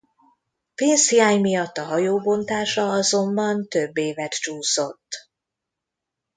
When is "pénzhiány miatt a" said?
0.75-1.83